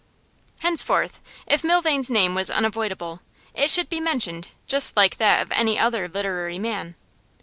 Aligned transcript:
Henceforth, 0.61 1.19
if 1.45 1.63
Milvain's 1.63 2.09
name 2.09 2.33
was 2.33 2.49
unavoidable, 2.49 3.21
it 3.53 3.69
should 3.69 3.87
be 3.87 3.99
mentioned 3.99 4.47
just 4.65 4.97
like 4.97 5.17
that 5.17 5.43
of 5.43 5.51
any 5.51 5.77
other 5.77 6.07
literary 6.07 6.57
man. 6.57 6.95